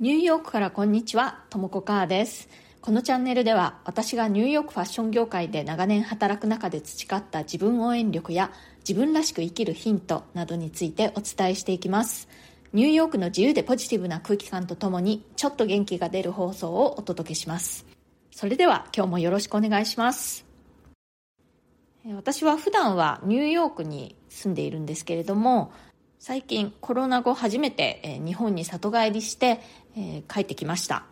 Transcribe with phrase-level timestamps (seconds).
[0.00, 2.48] ニューヨークからこんにちは、ともこかーです。
[2.80, 12.28] このチャンネルでは私がニューヨークファッション業界で長年働く中で培った自分応援力や自分らしく生きるヒントなどについてお伝えしていきます。
[12.72, 17.84] ニューヨークの自由でポジティブな空気感とともにちょっと元気が出る放送をお届けします。
[18.30, 20.46] それでは今日もよろしくお願いします。
[22.14, 25.70] 私は普段はニューヨークに住んでいるんですけれども
[26.22, 29.58] 最近コロナ後初めて日本に里帰りして
[30.28, 31.04] 帰ってきました。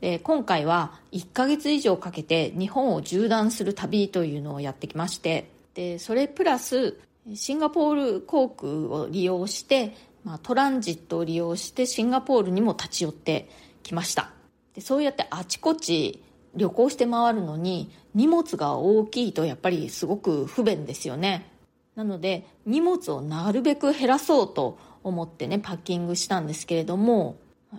[0.00, 6.96] で今回は1ヶ月以上かけて日本を縦断する旅というのをやってきましてでそれプラス
[7.34, 13.50] シンガポール航空を利用して、まあ、トランジットを利用してシンガポールにも立ち寄って
[13.82, 14.30] きました。
[14.74, 16.22] でそうやってあちこち
[16.54, 21.51] 旅行して回るのに荷物が大きいとやっぱりすごく不便ですよね。
[21.94, 27.36] なので荷物をなるべく減らそうと思ってねパッキングしたんですけれども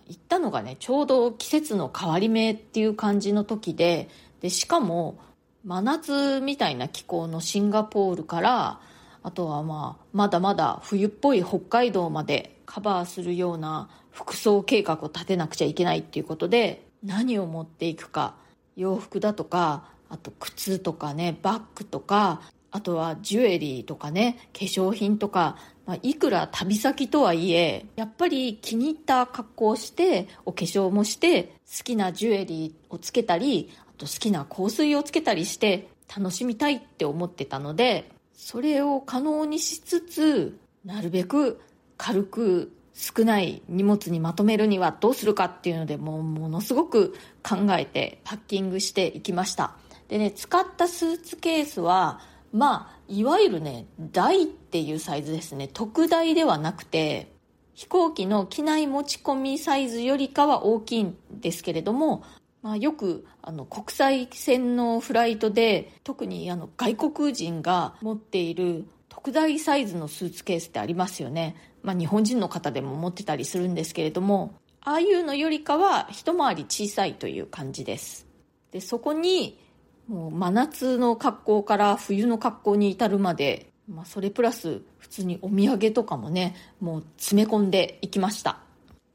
[0.08, 4.10] 行ったのがねちょうど季節の変わり目っていう感じの時で
[4.41, 5.18] でしかも
[5.63, 8.79] 真夏みたいな気候のシンガポールから
[9.21, 18.35] あとはまあまだまだ冬っぽい北海道までカバーするような服装計画を立てなくちゃいけないっていうことで何を持っていくか
[18.76, 22.41] 洋服だとかあと靴とかねバッグとか
[22.74, 41.62] あとはジュエリーとかね、化粧品とか、まあ、いくら旅先とはいえ、やっぱり気に入った格好をして、お化粧もして、好きなジュエリーをつけたり、あと好きな香水をつけたりして、楽しみたいって思ってたので、それを可能にしつつ、なるべく
[41.98, 47.13] 軽く少ない荷物にまとめるにはどうするかっていうので、もうものすごく
[47.44, 49.76] 考えてパッキングしていきました。
[50.07, 55.68] でね、使ったスーツケースは、まあいわゆるね大っていうサイズですね。
[55.68, 57.34] 特大ではなくて
[57.73, 62.23] 飛行機の機内持ち込みサイズよりかは大きいんですけれども、
[62.62, 78.28] まあ、よくあの国際線のフライトで特にあの外国人が持っている特大サイズのスーツケースってありますよね、まあ、日本人の方でも持ってたりするんですけれどもああいうのよりかは一回り小さいという感じです。
[78.72, 79.59] でそこに
[80.08, 88.59] もう真夏の格好から冬の格好に至るまで、まあ、それプラス普通にお土産とかもねもう詰め込んでいきました。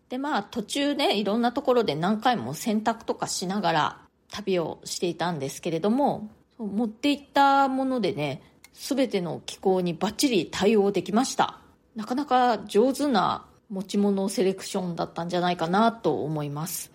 [0.09, 4.01] でまあ途中ねいろんなところで何回も洗濯とかしながら
[4.31, 11.61] 旅をしていたんですけれども持っていったものでね全ての気候にバッチリ対応できました。
[11.95, 16.91] なかなか上手な持ち物セレクションだったんじゃないかなと思います。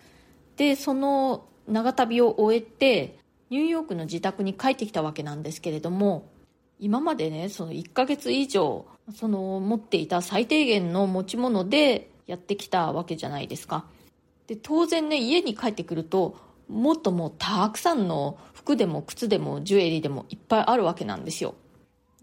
[0.56, 3.18] でその長旅を終えて
[3.54, 6.28] ニューヨークの自宅に帰ってきたわけなんですけれども
[6.80, 8.84] 今までねその1ヶ月以上
[9.14, 13.84] その持っていた最低限の持ち物でやってきたわけじゃないですか。
[14.48, 16.36] で当然ね家に帰ってくると
[16.68, 21.54] もっともうたくさんの服でも靴でもジュエリーでもいっぱいあるわけなんですよ。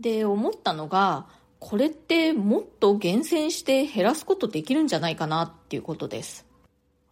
[0.02, 1.28] で思ったのが
[1.60, 6.46] これってもっと厳選して減らすことできるんじゃないかなっていうことです。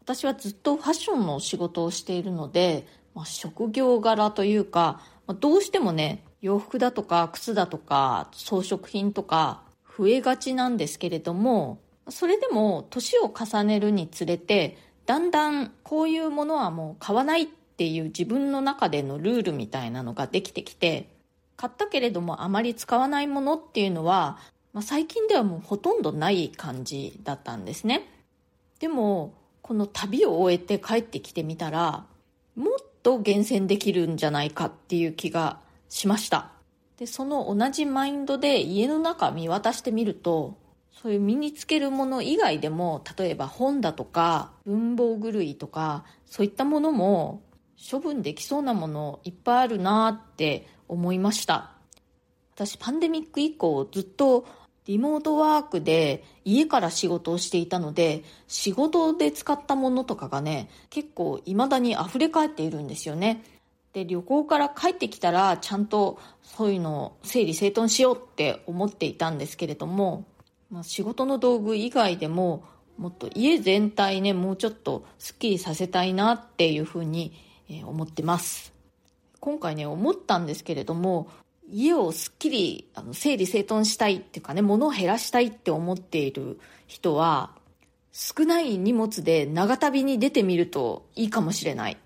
[0.02, 9.62] 私はずっとファッションの仕事をしているのでまあ、職業柄というか、まあ、どうしてもね、洋服だとか靴だとか装飾品とか
[9.97, 21.09] 増えがちなんですけれども、それでも年を重ねるにつれて、だんだんこういうものはもう買わないっていう自分の中でのルールみたいなのができてきて、
[21.58, 24.38] 買ったけれどもあまり使わないものっていうのは、
[24.72, 28.09] まあ、最近ではもうほとんどない感じだったんですね。
[28.80, 32.06] でも、この旅を終えて帰ってきてみたら、
[32.56, 36.51] もっと厳選できるんじゃないかっていう気がしました。
[36.97, 40.57] でその同じマインドで家の中見渡してみると
[40.91, 47.41] そういう身につけるもの以外でも例えば本だとか文房具類とかそういったものも
[47.89, 51.71] 処分できそうなものいっぱいあるなって思いました。
[52.53, 54.45] 私パンデミック以降ずっと
[54.89, 63.43] リモートワークで家から仕事をしていたので、仕事で使ったものとかがね、結構未だに溢れ返っているんですよね。
[63.93, 70.25] で、旅行から帰ってきたら、ちゃんとそういうのを整理整頓しようって思っていたんですけれども、
[70.72, 72.64] まあ、仕事の道具以外でも、
[72.97, 77.34] もっと家全体ね、もうちょっとスッキリさせたいなっていうふうに
[77.85, 78.73] 思ってます。
[79.40, 81.28] 今回ね、思ったんですけれども、
[81.71, 87.51] 家をすっきり整理整頓したいっていうかね物を減らしたいって思っている人は
[88.11, 91.97] 少ない荷物で長旅に出てみるといいかもしれない。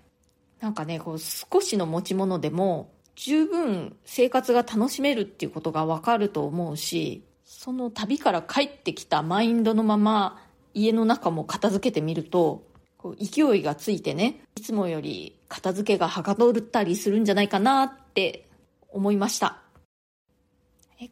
[0.60, 10.40] なんかねこう少しの持ち物でも十分生活が楽しめるっていうことがわかると思うしその旅から帰ってきたマインドのまま
[10.72, 12.64] 家の中も片付けてみると
[13.04, 18.46] こう勢いがついてね、いつもより片付けがはかどったりするんじゃないかなって
[18.94, 19.58] 思いました。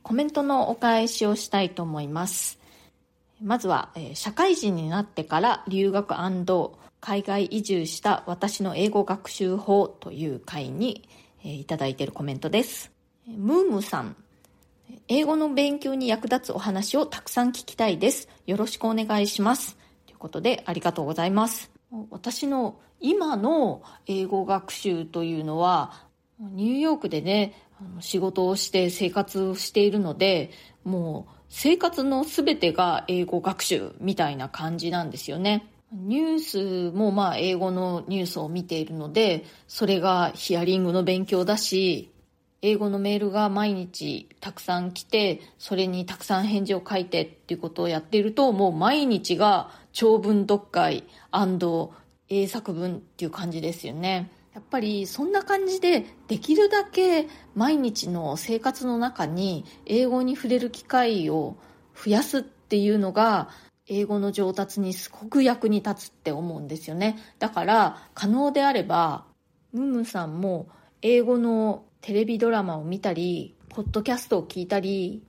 [0.03, 2.59] コメントのお返しをしたいと思います。
[3.43, 6.15] まずは、社会人になってから留学
[7.01, 11.09] 海外移住した私の英語学習法という回に、
[11.43, 12.93] いただいているコメントです。
[13.27, 14.17] ムームさん、
[15.09, 18.29] 英語の勉強に役立つお話をたくさん聞きたいです。
[18.47, 19.77] よろしくお願いします。
[20.07, 21.73] ということで、ありがとうございます。
[22.11, 26.07] 私の今の英語学習というのは、
[26.39, 27.55] ニューヨークでね、
[28.01, 30.51] 仕事をして生活をしているので、
[30.85, 35.69] もう生活の全てが英語学習みたいな感じなんですよね。
[35.93, 42.11] ニュースもまあ英語のニュースを見ているので、それがヒアリングの勉強だし、
[42.63, 51.05] 英語のメールが毎日たくさん来て、それにたくさん返事を書いてっていうことをやっていると、もう毎日が長文読解
[52.29, 54.31] 英作文っていう感じですよね。
[54.55, 61.57] やっぱりそんな感じでできるだけ毎日の生活の中に英語に触れる機会を
[61.95, 63.49] 増やすっていうのが
[63.87, 67.19] 英語の上達にすごく役に立つって思うんですよね。
[67.39, 69.25] だから可能であれば
[69.73, 70.69] ムムさんも
[71.01, 75.23] 英語のテレビドラマを見たり、ポッドキャストを聞いたり、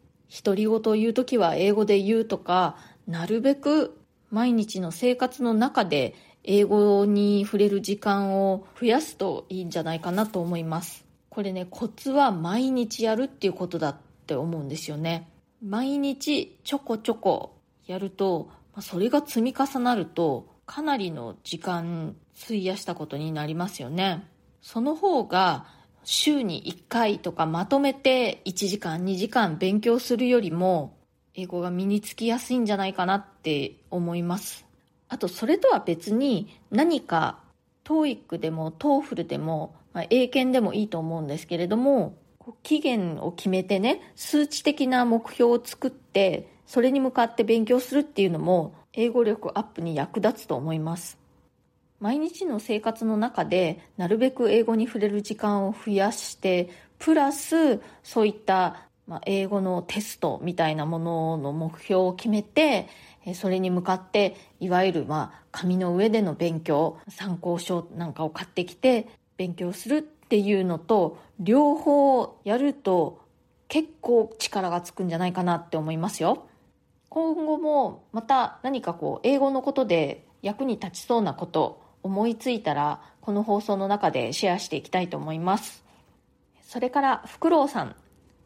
[0.44, 2.78] 独り言を言うときは英語で言うとか、
[3.08, 3.98] なるべく
[4.32, 11.06] 毎日の生活の中で英語に触れる時間を増やすといいんじゃないかなと思います。
[11.30, 13.96] これね、コツは毎日やるっていうことだっ
[14.28, 15.30] て思うんですよね。
[15.62, 17.56] 毎日ちょこちょこ
[17.88, 18.50] やると、
[18.82, 24.28] それが積み重なるとかなりの時間費やしたことになりますよね。
[24.62, 25.66] その方が
[26.04, 30.98] 週に1回とかまとめて1時間2時間勉強するよりも
[31.34, 34.63] 英語が身につきやすいんじゃないかなって思います。
[35.14, 37.38] あと、それとは別に何か
[37.84, 42.18] TOEIC でも TOEFL でも、まあ、英検でもいいと思うんですけれども、
[42.64, 51.20] 期限を決めてね、数値的な目標を作って、それに向かって勉強するっていうのも、英語力アップに役立つと思います。
[52.00, 62.88] 毎日の生活の中で、なるべく英語に触れる時間を増やして、プラス、そういった、まあ、英語のテストみたいなものの目標を決めて、
[63.36, 69.08] それに向かって、いわゆる、まあ、紙の上での勉強、参考書なんかを買ってきて、
[69.38, 73.22] 勉強するっていうのと、両方やると、
[73.68, 76.46] 結構力がつくんじゃないかなって思いますよ。
[77.10, 85.84] 今後も、また何かこう、英語のことで役に立ちそうなこと、思いついたら、この放送の中でシェアしていきたいと思います。
[86.62, 87.96] それから、フクロウさん。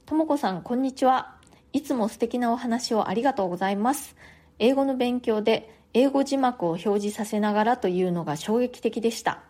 [0.08, 1.36] ともこさん、こんにちは。
[1.74, 4.16] いつも素敵なお話をありがとうございます。
[4.58, 9.42] 英語の勉強で英語字幕を表示させながらというのが衝撃的でした。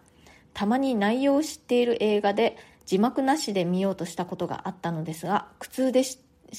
[0.56, 2.57] たまに内容を知っている映画で
[2.88, 6.18] 字幕なしで見ようとしたことがあったのですが、苦痛で仕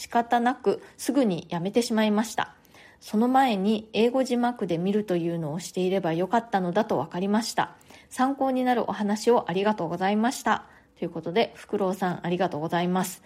[0.09, 2.55] 方なくすぐにやめてしまいました。
[3.01, 7.75] その前に英語字幕で見るというのをしていればよかったのだと分かりました。
[8.11, 10.67] 参考になるお話をありがとうございました。
[11.01, 13.25] ということで、フクロウさんありがとうございます。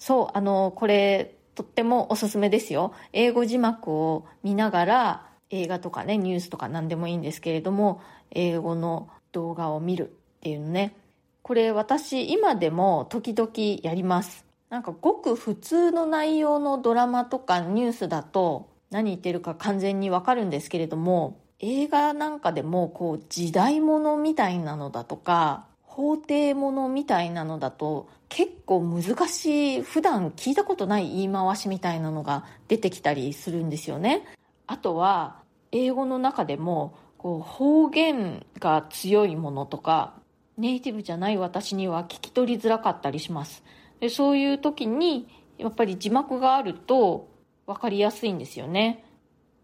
[0.00, 2.94] そう、あの、これ、とってもおすすめですよ。
[3.12, 8.00] 英語字幕を見ながら映画とかね、ニュースとか何でもいいんですけれども、
[8.30, 10.94] 英語の動画を見るっていうのね。
[11.42, 13.50] これ私今でも時々
[13.82, 14.46] やります。
[14.70, 25.66] なんかごく普通の内容のドラマとかニュースだと何言ってるか完全にわかるんですけれども、映画なんかでもこう時代物みたいなのだとか、
[26.00, 34.24] 法廷物みたいなのだと結構難しい普段聞いたことない言い回しみたいなのが出てきたりするんですよね。
[34.66, 35.42] あとは
[35.72, 40.14] 英語の中でもこう方言が強いものとか
[40.56, 43.62] ネイティブじゃない私には聞き取りづらかったりします。
[44.00, 45.28] でそういう時に
[45.58, 47.28] やっぱり字幕があると
[47.66, 49.04] 分かりやすいんですよね。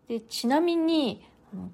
[0.07, 1.25] でちなみに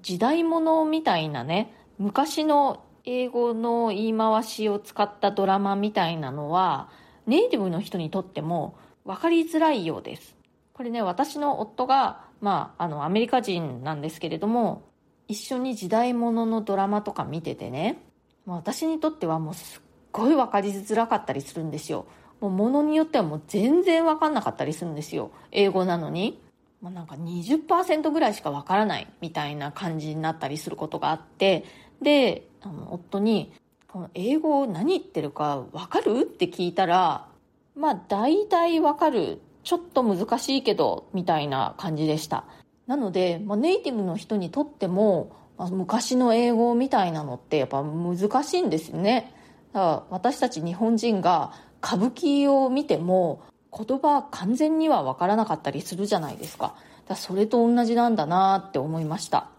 [0.01, 6.89] 時代物みたいなね昔の英語の言い回しを使ったドラマみたいなのは、
[7.27, 10.35] ネイティブの人にとっても分かりづらいようです。
[10.73, 14.83] これね、私の夫が、まあ、あの、アメリカ人なんですけれども、
[15.27, 17.97] 一緒に時代物のドラマとか見ててね、
[18.45, 19.81] 私にとってはもうすっ
[20.11, 22.05] ごい分かりづらかったりするんですよ。
[22.39, 25.31] もう物によってはもう全然分かんなかったりするんですよ。
[25.51, 26.41] 英語なのに。
[26.81, 31.63] まあ、なんか20%ぐらいしか分からないみたいな感じになったりすることがあって、
[32.01, 33.53] で、あの、夫に、
[33.87, 36.21] この英語何言ってるかわかる？
[36.21, 37.27] って聞いたら、
[37.75, 39.41] まあ大体わかる。
[39.63, 42.45] ちょっと難しいけど、みたいな感じでした。
[42.87, 49.33] なので、まあ、ネイティブの人にとってもま、昔の英語みたいなのってやっぱ難しいんですよね
[49.71, 51.53] だから私たち日本人が
[51.83, 53.43] 歌舞伎を見ても
[53.75, 56.75] 言葉完全には分からなかったりするじゃないですか
[57.07, 59.49] だそれと同じなんだなって思いました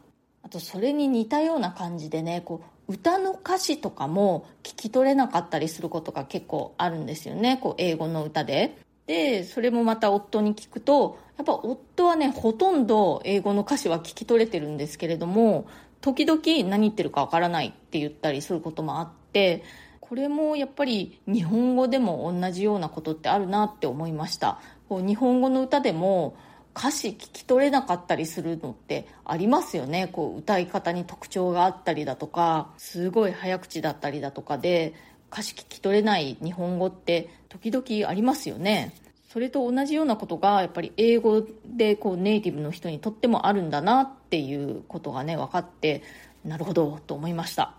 [0.42, 7.58] あとそれに似たような感じでねこう歌の歌詞とかも聞き取れなかったりすることが結構あるんですよね。
[7.62, 8.78] こう英語の歌で。
[9.06, 15.66] でそれもまた夫に聞くとやっぱ夫はねほとんど英語の歌詞は聞き取れてるんですけれども
[16.00, 19.62] 時々何言ってるかわからないって言ったりすることもあって
[20.00, 24.60] これもやっぱり日本語でも同じようなことってあるなって思いました。
[24.88, 26.36] こう日本語の歌でも
[26.76, 30.08] 歌詞聞き取れなかったりするのってありますよね。
[30.08, 34.94] こう歌い方に特徴があったりだとかすごい早口だったりだとかで
[35.32, 38.92] 歌詞聞き取れない日本語って時々ありますよね。
[39.32, 46.02] それと同じようなことがやっぱり英語でこうネイティブの人にとってもあるんだなっていうことがね分かって
[46.44, 47.74] なるほどと思いました。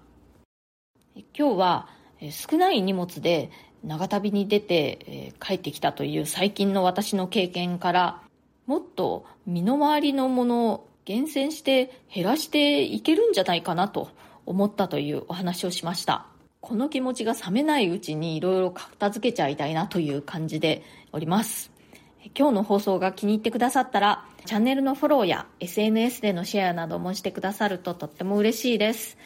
[1.38, 1.90] 今日は
[2.32, 3.52] 少ない荷物で
[3.84, 8.22] 長旅に出て帰ってきたという最近の私の経験から
[8.66, 14.10] もっと身の回りのものを厳選して減らしていけるんじゃないかなと
[14.46, 16.28] 思ったというお話をしました
[16.66, 20.82] この気持ちが冷めないうちにいろいろ片付けちゃいたいなという感じで
[21.12, 21.72] おります。
[22.36, 29.20] 今日の放送が気に入ってくださったら、チャンネルのフォローや SNS でのシェアなどもしてくださるととっても嬉しいです。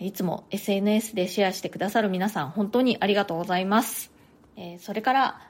[0.00, 4.10] いつも SNS でシェアしてくださる皆さん本当にありがとうございます。
[4.78, 5.40] それから、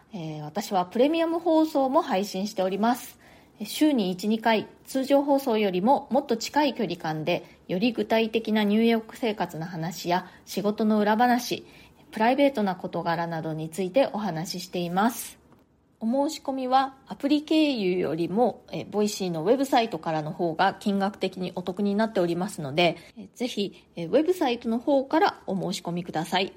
[0.42, 3.17] 私はプレミアム放送も配信しております。
[3.64, 11.66] 週に1、2回、通常放送よりももっと近い距離感で、より具体的なニューヨーク生活の話や仕事の裏話、
[12.12, 15.38] プライベートな事柄などについてお話ししています。
[16.00, 22.96] お申し込みはアプリ経由よりも、えボイシーのウェブサイトからの方が金額的にお得になっておりますので、
[23.34, 26.52] ぜひ、えウェブサイトの方からお申し込みください。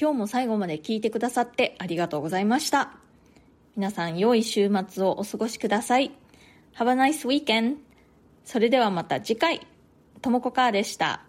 [0.00, 2.92] 今日も最後まで聞いてくださってありがとうございました。
[3.74, 6.12] 皆さん良い週末をお過ごしください。
[6.78, 7.78] Have a nice weekend!
[8.44, 9.66] それではまた次回、
[10.22, 11.27] ともこかーでした。